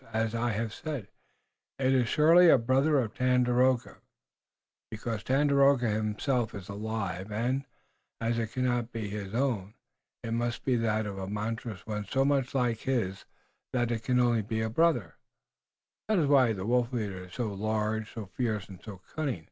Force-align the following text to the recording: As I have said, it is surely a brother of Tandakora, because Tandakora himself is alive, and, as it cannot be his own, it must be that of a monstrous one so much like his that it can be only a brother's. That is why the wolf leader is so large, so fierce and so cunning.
As 0.13 0.33
I 0.33 0.49
have 0.53 0.73
said, 0.73 1.09
it 1.77 1.93
is 1.93 2.09
surely 2.09 2.49
a 2.49 2.57
brother 2.57 2.97
of 2.97 3.13
Tandakora, 3.13 3.97
because 4.89 5.21
Tandakora 5.23 5.91
himself 5.93 6.55
is 6.55 6.69
alive, 6.69 7.31
and, 7.31 7.65
as 8.19 8.39
it 8.39 8.51
cannot 8.51 8.91
be 8.91 9.09
his 9.09 9.35
own, 9.35 9.75
it 10.23 10.31
must 10.31 10.65
be 10.65 10.75
that 10.77 11.05
of 11.05 11.19
a 11.19 11.27
monstrous 11.27 11.85
one 11.85 12.05
so 12.05 12.25
much 12.25 12.55
like 12.55 12.79
his 12.79 13.25
that 13.73 13.91
it 13.91 14.01
can 14.01 14.15
be 14.15 14.21
only 14.23 14.61
a 14.61 14.71
brother's. 14.71 15.13
That 16.07 16.17
is 16.17 16.25
why 16.25 16.53
the 16.53 16.65
wolf 16.65 16.91
leader 16.91 17.25
is 17.25 17.33
so 17.35 17.53
large, 17.53 18.11
so 18.11 18.25
fierce 18.25 18.67
and 18.69 18.81
so 18.83 19.01
cunning. 19.15 19.39